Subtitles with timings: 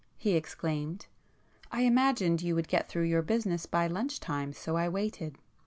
[0.17, 5.37] he exclaimed—"I imagined you would get through your business by lunch time, so I waited."